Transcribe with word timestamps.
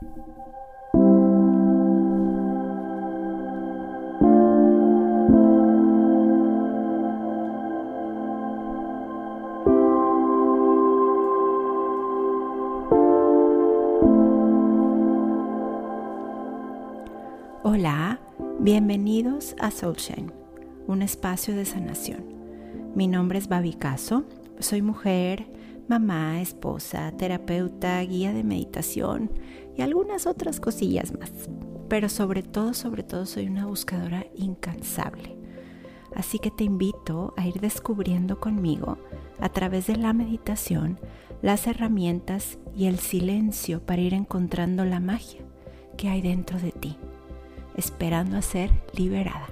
Hola, 0.00 0.14
bienvenidos 18.60 19.56
a 19.58 19.72
Soulshine, 19.72 20.30
un 20.86 21.02
espacio 21.02 21.56
de 21.56 21.64
sanación. 21.64 22.24
Mi 22.94 23.08
nombre 23.08 23.40
es 23.40 23.48
Babi 23.48 23.74
Caso, 23.74 24.22
soy 24.60 24.80
mujer, 24.80 25.46
mamá, 25.88 26.40
esposa, 26.40 27.12
terapeuta, 27.12 28.00
guía 28.02 28.32
de 28.32 28.44
meditación 28.44 29.30
y 29.76 29.82
algunas 29.82 30.26
otras 30.26 30.60
cosillas 30.60 31.12
más. 31.18 31.32
Pero 31.88 32.08
sobre 32.08 32.42
todo, 32.42 32.74
sobre 32.74 33.02
todo 33.02 33.26
soy 33.26 33.46
una 33.46 33.66
buscadora 33.66 34.26
incansable. 34.36 35.36
Así 36.14 36.38
que 36.38 36.50
te 36.50 36.64
invito 36.64 37.34
a 37.36 37.46
ir 37.46 37.60
descubriendo 37.60 38.40
conmigo, 38.40 38.98
a 39.40 39.48
través 39.48 39.86
de 39.86 39.96
la 39.96 40.12
meditación, 40.12 40.98
las 41.42 41.66
herramientas 41.66 42.58
y 42.76 42.86
el 42.86 42.98
silencio 42.98 43.80
para 43.84 44.02
ir 44.02 44.14
encontrando 44.14 44.84
la 44.84 45.00
magia 45.00 45.42
que 45.96 46.08
hay 46.08 46.22
dentro 46.22 46.58
de 46.58 46.72
ti 46.72 46.96
esperando 47.78 48.36
a 48.36 48.42
ser 48.42 48.70
liberada. 48.92 49.46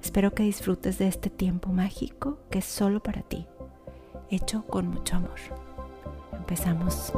Espero 0.00 0.32
que 0.32 0.44
disfrutes 0.44 0.98
de 0.98 1.08
este 1.08 1.28
tiempo 1.28 1.72
mágico 1.72 2.38
que 2.50 2.60
es 2.60 2.64
solo 2.64 3.02
para 3.02 3.22
ti, 3.22 3.46
hecho 4.30 4.64
con 4.66 4.88
mucho 4.88 5.16
amor. 5.16 5.38
Empezamos. 6.32 7.12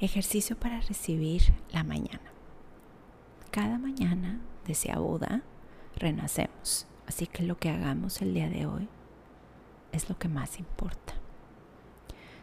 Ejercicio 0.00 0.56
para 0.56 0.80
recibir 0.80 1.42
la 1.70 1.84
mañana. 1.84 2.32
Cada 3.50 3.78
mañana, 3.78 4.40
desde 4.66 4.94
Buda, 4.96 5.42
renacemos 5.96 6.86
Así 7.06 7.26
que 7.26 7.42
lo 7.42 7.58
que 7.58 7.68
hagamos 7.68 8.22
el 8.22 8.34
día 8.34 8.48
de 8.48 8.66
hoy 8.66 8.88
es 9.92 10.08
lo 10.08 10.18
que 10.18 10.28
más 10.28 10.58
importa. 10.58 11.21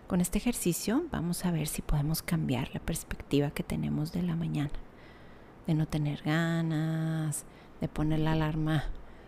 Con 0.09 0.21
este 0.21 0.39
ejercicio 0.39 1.03
vamos 1.11 1.45
a 1.45 1.51
ver 1.51 1.67
si 1.67 1.83
podemos 1.83 2.23
cambiar 2.23 2.71
la 2.73 2.79
perspectiva 2.79 3.51
que 3.51 3.61
tenemos 3.61 4.11
de 4.11 4.23
la 4.23 4.35
mañana, 4.35 4.71
de 5.67 5.75
no 5.75 5.87
tener 5.87 6.23
ganas, 6.23 7.45
de 7.79 7.87
poner 7.89 8.17
la 8.17 8.31
alarma, 8.31 8.85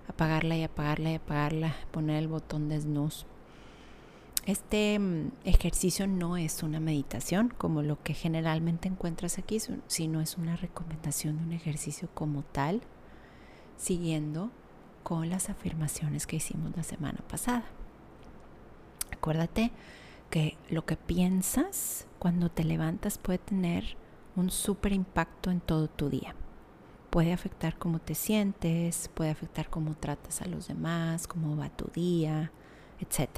apagarla 0.08 0.58
y 0.58 0.64
apagarla 0.64 1.12
y 1.12 1.16
apagarla, 1.16 1.76
poner 1.92 2.16
el 2.16 2.28
botón 2.28 2.68
de 2.68 2.82
snooze. 2.82 3.28
Este 4.48 4.98
mm, 4.98 5.34
ejercicio 5.44 6.08
no 6.08 6.36
es 6.36 6.64
una 6.64 6.80
meditación 6.80 7.54
como 7.56 7.84
lo 7.84 8.02
que 8.02 8.16
generalmente 8.16 8.88
encuentras 8.88 9.38
aquí, 9.38 9.60
sino 9.86 10.20
es 10.20 10.36
una 10.36 10.56
recomendación 10.56 11.38
de 11.38 11.44
un 11.44 11.54
ejercicio 11.54 12.10
como 12.16 12.42
tal, 12.42 12.82
siguiendo 13.78 14.50
con 15.04 15.30
las 15.30 15.48
afirmaciones 15.52 16.26
que 16.26 16.38
hicimos 16.38 16.76
la 16.76 16.82
semana 16.82 17.20
pasada. 17.28 17.66
Acuérdate 19.12 19.72
que 20.32 20.58
lo 20.70 20.86
que 20.86 20.98
piensas 20.98 22.08
cuando 22.18 22.50
te 22.50 22.64
levantas 22.64 23.20
puede 23.20 23.38
tener 23.38 23.96
un 24.36 24.50
súper 24.50 24.94
impacto 24.94 25.52
en 25.52 25.60
todo 25.60 25.88
tu 25.88 26.10
día. 26.10 26.34
Puede 27.12 27.34
afectar 27.34 27.78
cómo 27.78 28.00
te 28.00 28.16
sientes, 28.16 29.10
puede 29.14 29.30
afectar 29.30 29.70
cómo 29.70 29.96
tratas 29.96 30.42
a 30.42 30.48
los 30.48 30.70
demás, 30.70 31.28
cómo 31.28 31.58
va 31.58 31.70
tu 31.70 31.86
día, 31.94 32.52
etc. 33.00 33.30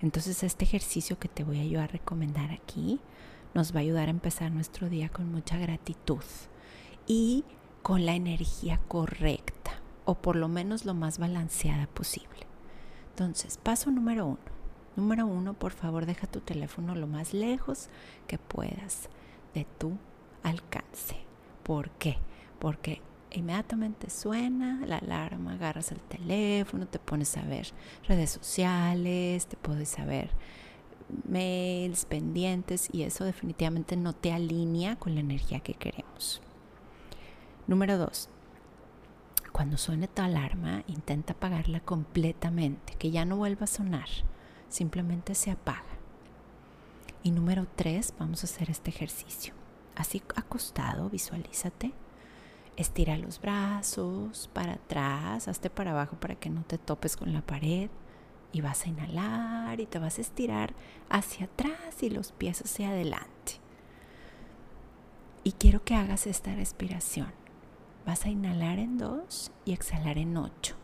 Entonces 0.00 0.42
este 0.42 0.64
ejercicio 0.64 1.18
que 1.18 1.28
te 1.28 1.44
voy 1.44 1.60
a 1.60 1.64
yo 1.64 1.82
a 1.82 1.88
recomendar 1.88 2.52
aquí 2.52 3.00
nos 3.52 3.74
va 3.74 3.80
a 3.80 3.82
ayudar 3.82 4.06
a 4.08 4.12
empezar 4.12 4.52
nuestro 4.52 4.88
día 4.88 5.08
con 5.08 5.30
mucha 5.32 5.58
gratitud 5.58 6.22
y 7.06 7.44
con 7.82 8.06
la 8.06 8.14
energía 8.14 8.80
correcta 8.86 9.72
o 10.04 10.14
por 10.14 10.36
lo 10.36 10.46
menos 10.46 10.84
lo 10.84 10.94
más 10.94 11.18
balanceada 11.18 11.88
posible. 11.88 12.46
Entonces, 13.10 13.58
paso 13.58 13.90
número 13.90 14.26
uno. 14.26 14.55
Número 14.96 15.26
uno, 15.26 15.52
por 15.52 15.72
favor, 15.72 16.06
deja 16.06 16.26
tu 16.26 16.40
teléfono 16.40 16.94
lo 16.94 17.06
más 17.06 17.34
lejos 17.34 17.88
que 18.26 18.38
puedas 18.38 19.10
de 19.54 19.66
tu 19.78 19.98
alcance. 20.42 21.16
¿Por 21.62 21.90
qué? 21.90 22.16
Porque 22.58 23.02
inmediatamente 23.30 24.08
suena 24.08 24.84
la 24.86 24.96
alarma, 24.96 25.52
agarras 25.52 25.92
el 25.92 26.00
teléfono, 26.00 26.86
te 26.86 26.98
pones 26.98 27.36
a 27.36 27.42
ver 27.42 27.68
redes 28.08 28.30
sociales, 28.30 29.46
te 29.46 29.56
puedes 29.56 29.96
ver 30.06 30.30
mails, 31.28 32.04
pendientes 32.06 32.88
y 32.92 33.02
eso 33.02 33.24
definitivamente 33.24 33.96
no 33.96 34.12
te 34.14 34.32
alinea 34.32 34.96
con 34.96 35.14
la 35.14 35.20
energía 35.20 35.60
que 35.60 35.74
queremos. 35.74 36.40
Número 37.66 37.98
dos, 37.98 38.28
cuando 39.52 39.76
suene 39.76 40.08
tu 40.08 40.22
alarma, 40.22 40.84
intenta 40.86 41.32
apagarla 41.32 41.80
completamente, 41.80 42.94
que 42.98 43.10
ya 43.10 43.24
no 43.24 43.36
vuelva 43.36 43.64
a 43.64 43.68
sonar, 43.68 44.08
simplemente 44.68 45.34
se 45.34 45.50
apaga. 45.50 45.82
Y 47.22 47.30
número 47.30 47.66
tres, 47.76 48.14
vamos 48.18 48.42
a 48.42 48.46
hacer 48.46 48.70
este 48.70 48.90
ejercicio. 48.90 49.54
Así 49.94 50.22
acostado, 50.34 51.08
visualízate. 51.10 51.92
Estira 52.76 53.16
los 53.16 53.40
brazos 53.40 54.50
para 54.52 54.74
atrás, 54.74 55.48
hazte 55.48 55.70
para 55.70 55.92
abajo 55.92 56.16
para 56.20 56.34
que 56.34 56.50
no 56.50 56.62
te 56.62 56.78
topes 56.78 57.16
con 57.16 57.32
la 57.32 57.42
pared. 57.42 57.90
Y 58.52 58.60
vas 58.60 58.84
a 58.84 58.88
inhalar 58.88 59.80
y 59.80 59.86
te 59.86 59.98
vas 59.98 60.18
a 60.18 60.20
estirar 60.20 60.74
hacia 61.10 61.46
atrás 61.46 62.02
y 62.02 62.10
los 62.10 62.32
pies 62.32 62.62
hacia 62.62 62.90
adelante. 62.90 63.60
Y 65.42 65.52
quiero 65.52 65.84
que 65.84 65.94
hagas 65.94 66.26
esta 66.26 66.54
respiración 66.54 67.32
vas 68.06 68.24
a 68.24 68.30
inhalar 68.30 68.78
en 68.78 68.98
dos 68.98 69.50
y 69.64 69.72
exhalar 69.72 70.16
en 70.16 70.36
ocho. 70.36 70.75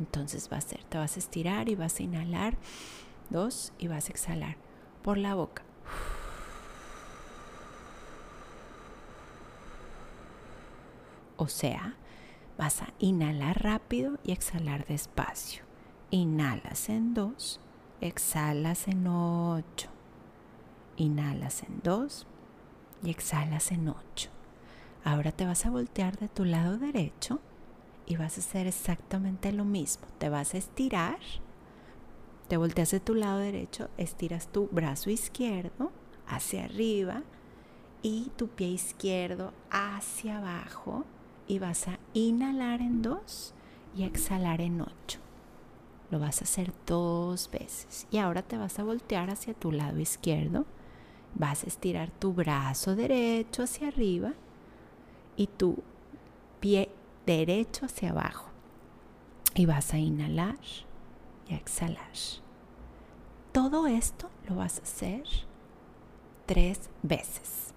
Entonces 0.00 0.48
va 0.50 0.56
a 0.56 0.62
ser, 0.62 0.82
te 0.84 0.96
vas 0.96 1.16
a 1.16 1.18
estirar 1.18 1.68
y 1.68 1.74
vas 1.74 2.00
a 2.00 2.02
inhalar 2.02 2.56
dos 3.28 3.72
y 3.78 3.86
vas 3.86 4.08
a 4.08 4.12
exhalar 4.12 4.56
por 5.02 5.18
la 5.18 5.34
boca. 5.34 5.62
O 11.36 11.48
sea, 11.48 11.96
vas 12.56 12.80
a 12.80 12.94
inhalar 12.98 13.62
rápido 13.62 14.18
y 14.24 14.32
exhalar 14.32 14.86
despacio. 14.86 15.64
Inhalas 16.10 16.88
en 16.88 17.12
dos, 17.12 17.60
exhalas 18.00 18.88
en 18.88 19.06
ocho. 19.06 19.90
Inhalas 20.96 21.62
en 21.62 21.80
dos 21.82 22.26
y 23.02 23.10
exhalas 23.10 23.70
en 23.70 23.90
ocho. 23.90 24.30
Ahora 25.04 25.30
te 25.32 25.44
vas 25.44 25.66
a 25.66 25.70
voltear 25.70 26.18
de 26.18 26.28
tu 26.28 26.46
lado 26.46 26.78
derecho 26.78 27.40
y 28.10 28.16
vas 28.16 28.36
a 28.36 28.40
hacer 28.40 28.66
exactamente 28.66 29.52
lo 29.52 29.64
mismo. 29.64 30.08
Te 30.18 30.28
vas 30.28 30.54
a 30.54 30.58
estirar, 30.58 31.20
te 32.48 32.56
volteas 32.56 32.90
de 32.90 32.98
tu 32.98 33.14
lado 33.14 33.38
derecho, 33.38 33.88
estiras 33.98 34.48
tu 34.48 34.66
brazo 34.72 35.10
izquierdo 35.10 35.92
hacia 36.26 36.64
arriba 36.64 37.22
y 38.02 38.32
tu 38.36 38.48
pie 38.48 38.66
izquierdo 38.66 39.52
hacia 39.70 40.38
abajo 40.38 41.04
y 41.46 41.60
vas 41.60 41.86
a 41.86 42.00
inhalar 42.12 42.80
en 42.80 43.00
dos 43.00 43.54
y 43.94 44.02
exhalar 44.02 44.60
en 44.60 44.80
ocho. 44.80 45.20
Lo 46.10 46.18
vas 46.18 46.40
a 46.40 46.44
hacer 46.44 46.72
dos 46.86 47.48
veces. 47.52 48.08
Y 48.10 48.18
ahora 48.18 48.42
te 48.42 48.58
vas 48.58 48.80
a 48.80 48.82
voltear 48.82 49.30
hacia 49.30 49.54
tu 49.54 49.70
lado 49.70 50.00
izquierdo. 50.00 50.66
Vas 51.36 51.62
a 51.62 51.68
estirar 51.68 52.10
tu 52.10 52.32
brazo 52.32 52.96
derecho 52.96 53.62
hacia 53.62 53.86
arriba 53.86 54.32
y 55.36 55.46
tu 55.46 55.76
pie 56.58 56.90
derecho 57.26 57.86
hacia 57.86 58.10
abajo. 58.10 58.48
Y 59.54 59.66
vas 59.66 59.92
a 59.92 59.98
inhalar 59.98 60.58
y 61.48 61.54
exhalar. 61.54 62.10
Todo 63.52 63.86
esto 63.86 64.30
lo 64.48 64.56
vas 64.56 64.78
a 64.78 64.82
hacer 64.82 65.24
tres 66.46 66.90
veces. 67.02 67.74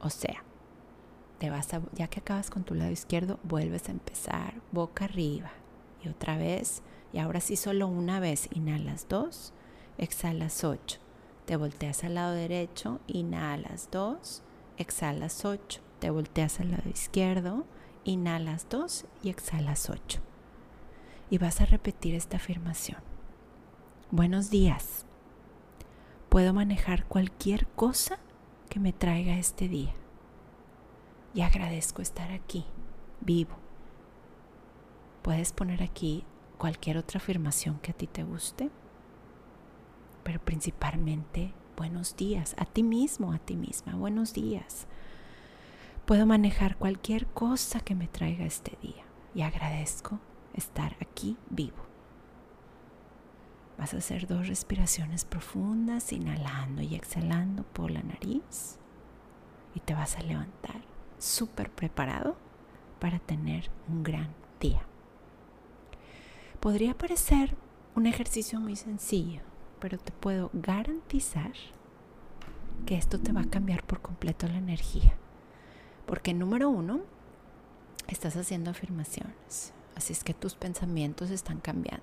O 0.00 0.10
sea, 0.10 0.42
te 1.38 1.50
vas 1.50 1.74
a, 1.74 1.82
ya 1.92 2.08
que 2.08 2.20
acabas 2.20 2.50
con 2.50 2.64
tu 2.64 2.74
lado 2.74 2.90
izquierdo, 2.90 3.38
vuelves 3.42 3.88
a 3.88 3.92
empezar 3.92 4.54
boca 4.72 5.04
arriba. 5.04 5.50
Y 6.02 6.08
otra 6.08 6.36
vez, 6.36 6.82
y 7.12 7.18
ahora 7.18 7.40
sí 7.40 7.56
solo 7.56 7.86
una 7.86 8.20
vez, 8.20 8.48
inhalas 8.52 9.06
dos, 9.08 9.52
exhalas 9.98 10.64
ocho. 10.64 11.00
Te 11.44 11.56
volteas 11.56 12.04
al 12.04 12.14
lado 12.14 12.32
derecho, 12.32 13.00
inhalas 13.06 13.88
dos, 13.90 14.42
exhalas 14.78 15.44
ocho 15.44 15.84
te 16.04 16.10
volteas 16.10 16.60
al 16.60 16.70
lado 16.70 16.90
izquierdo, 16.90 17.64
inhalas 18.04 18.68
dos 18.68 19.06
y 19.22 19.30
exhalas 19.30 19.90
ocho. 19.90 20.20
Y 21.30 21.38
vas 21.38 21.60
a 21.60 21.66
repetir 21.66 22.14
esta 22.14 22.36
afirmación. 22.36 22.98
Buenos 24.10 24.50
días. 24.50 25.06
Puedo 26.28 26.52
manejar 26.52 27.06
cualquier 27.06 27.66
cosa 27.68 28.18
que 28.68 28.78
me 28.78 28.92
traiga 28.92 29.38
este 29.38 29.68
día. 29.68 29.94
Y 31.32 31.40
agradezco 31.40 32.02
estar 32.02 32.30
aquí, 32.30 32.64
vivo. 33.20 33.56
Puedes 35.22 35.52
poner 35.52 35.82
aquí 35.82 36.24
cualquier 36.58 36.98
otra 36.98 37.18
afirmación 37.18 37.78
que 37.80 37.90
a 37.90 37.94
ti 37.94 38.06
te 38.06 38.22
guste, 38.22 38.70
pero 40.22 40.38
principalmente 40.40 41.52
buenos 41.76 42.16
días, 42.16 42.54
a 42.58 42.66
ti 42.66 42.82
mismo, 42.82 43.32
a 43.32 43.38
ti 43.38 43.56
misma, 43.56 43.96
buenos 43.96 44.32
días. 44.32 44.86
Puedo 46.06 46.26
manejar 46.26 46.76
cualquier 46.76 47.26
cosa 47.28 47.80
que 47.80 47.94
me 47.94 48.08
traiga 48.08 48.44
este 48.44 48.76
día 48.82 49.04
y 49.34 49.40
agradezco 49.40 50.20
estar 50.52 50.94
aquí 51.00 51.38
vivo. 51.48 51.82
Vas 53.78 53.94
a 53.94 53.98
hacer 53.98 54.26
dos 54.26 54.46
respiraciones 54.46 55.24
profundas, 55.24 56.12
inhalando 56.12 56.82
y 56.82 56.94
exhalando 56.94 57.62
por 57.62 57.90
la 57.90 58.02
nariz. 58.02 58.78
Y 59.74 59.80
te 59.80 59.94
vas 59.94 60.16
a 60.16 60.22
levantar 60.22 60.82
súper 61.18 61.70
preparado 61.70 62.36
para 63.00 63.18
tener 63.18 63.70
un 63.88 64.02
gran 64.02 64.28
día. 64.60 64.82
Podría 66.60 66.98
parecer 66.98 67.56
un 67.94 68.06
ejercicio 68.06 68.60
muy 68.60 68.76
sencillo, 68.76 69.40
pero 69.80 69.96
te 69.98 70.12
puedo 70.12 70.50
garantizar 70.52 71.54
que 72.84 72.96
esto 72.96 73.18
te 73.18 73.32
va 73.32 73.40
a 73.40 73.50
cambiar 73.50 73.84
por 73.84 74.02
completo 74.02 74.46
la 74.48 74.58
energía. 74.58 75.16
Porque 76.06 76.34
número 76.34 76.68
uno, 76.68 77.00
estás 78.08 78.36
haciendo 78.36 78.70
afirmaciones. 78.70 79.72
Así 79.94 80.12
es 80.12 80.24
que 80.24 80.34
tus 80.34 80.54
pensamientos 80.54 81.30
están 81.30 81.60
cambiando. 81.60 82.02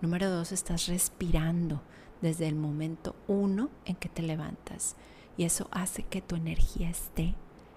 Número 0.00 0.30
dos, 0.30 0.52
estás 0.52 0.86
respirando 0.86 1.80
desde 2.20 2.48
el 2.48 2.54
momento 2.54 3.14
uno 3.28 3.70
en 3.84 3.96
que 3.96 4.08
te 4.08 4.22
levantas. 4.22 4.96
Y 5.36 5.44
eso 5.44 5.68
hace 5.70 6.02
que 6.02 6.22
tu 6.22 6.36
energía 6.36 6.90
esté 6.90 7.34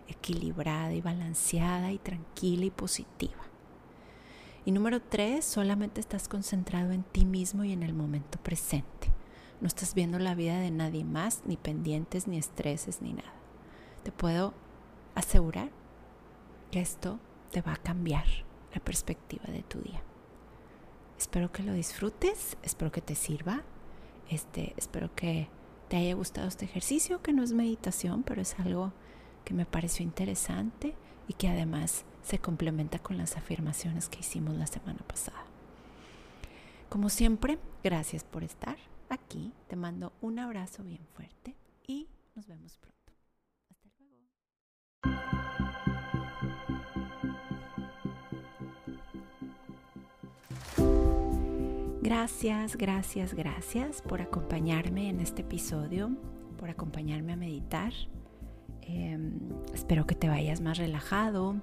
equilibrada 0.07 0.93
y 0.93 1.01
balanceada 1.01 1.91
y 1.91 1.99
tranquila 1.99 2.65
y 2.65 2.71
positiva. 2.71 3.43
Y 4.65 4.71
número 4.71 5.01
tres, 5.01 5.45
solamente 5.45 6.01
estás 6.01 6.27
concentrado 6.27 6.91
en 6.91 7.03
ti 7.03 7.25
mismo 7.25 7.63
y 7.63 7.71
en 7.71 7.83
el 7.83 7.93
momento 7.93 8.39
presente. 8.39 9.11
No 9.61 9.67
estás 9.67 9.93
viendo 9.93 10.19
la 10.19 10.35
vida 10.35 10.59
de 10.59 10.71
nadie 10.71 11.03
más, 11.03 11.41
ni 11.45 11.57
pendientes, 11.57 12.27
ni 12.27 12.37
estreses, 12.37 13.01
ni 13.01 13.13
nada. 13.13 13.33
Te 14.03 14.11
puedo 14.11 14.53
asegurar 15.19 15.69
que 16.71 16.81
esto 16.81 17.19
te 17.51 17.61
va 17.61 17.73
a 17.73 17.77
cambiar 17.77 18.25
la 18.73 18.79
perspectiva 18.79 19.45
de 19.45 19.63
tu 19.63 19.79
día. 19.79 20.01
Espero 21.17 21.51
que 21.51 21.63
lo 21.63 21.73
disfrutes, 21.73 22.57
espero 22.63 22.91
que 22.91 23.01
te 23.01 23.15
sirva. 23.15 23.63
Este, 24.29 24.73
espero 24.77 25.13
que 25.15 25.49
te 25.89 25.97
haya 25.97 26.13
gustado 26.13 26.47
este 26.47 26.65
ejercicio, 26.65 27.21
que 27.21 27.33
no 27.33 27.43
es 27.43 27.51
meditación, 27.51 28.23
pero 28.23 28.41
es 28.41 28.57
algo 28.59 28.93
que 29.43 29.53
me 29.53 29.65
pareció 29.65 30.03
interesante 30.03 30.95
y 31.27 31.33
que 31.33 31.47
además 31.47 32.05
se 32.21 32.39
complementa 32.39 32.99
con 32.99 33.17
las 33.17 33.37
afirmaciones 33.37 34.07
que 34.07 34.19
hicimos 34.19 34.55
la 34.55 34.67
semana 34.67 34.99
pasada. 35.07 35.43
Como 36.89 37.09
siempre, 37.09 37.59
gracias 37.83 38.23
por 38.23 38.43
estar 38.43 38.77
aquí. 39.09 39.53
Te 39.67 39.75
mando 39.75 40.13
un 40.21 40.39
abrazo 40.39 40.83
bien 40.83 41.05
fuerte 41.13 41.55
y 41.87 42.07
Gracias, 52.01 52.77
gracias, 52.77 53.33
gracias 53.33 54.01
por 54.01 54.21
acompañarme 54.21 55.09
en 55.09 55.19
este 55.19 55.41
episodio, 55.41 56.11
por 56.57 56.69
acompañarme 56.69 57.33
a 57.33 57.35
meditar. 57.35 57.91
Em, 58.81 59.33
espero 59.73 60.07
que 60.07 60.15
te 60.15 60.29
vayas 60.29 60.61
más 60.61 60.77
relajado, 60.77 61.57